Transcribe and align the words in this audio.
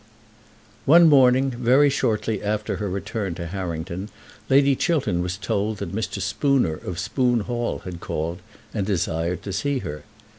One 0.87 1.07
morning, 1.07 1.51
very 1.51 1.91
shortly 1.91 2.41
after 2.41 2.77
her 2.77 2.89
return 2.89 3.35
to 3.35 3.45
Harrington, 3.45 4.09
Lady 4.49 4.75
Chiltern 4.75 5.21
was 5.21 5.37
told 5.37 5.77
that 5.77 5.93
Mr. 5.93 6.19
Spooner 6.19 6.73
of 6.73 6.97
Spoon 6.97 7.41
Hall 7.41 7.83
had 7.85 7.99
called, 7.99 8.39
and 8.73 8.83
desired 8.87 9.43
to 9.43 9.53
see 9.53 9.77
her. 9.85 10.03